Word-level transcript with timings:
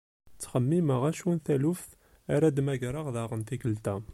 Ttxemmimeɣ 0.33 1.01
acu 1.09 1.29
n 1.33 1.37
taluft 1.45 1.91
ara 2.33 2.47
d-mmagreɣ 2.49 3.07
daɣen 3.15 3.41
tikkelt-a. 3.47 3.95